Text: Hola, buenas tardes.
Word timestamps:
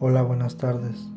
Hola, 0.00 0.22
buenas 0.22 0.56
tardes. 0.56 1.12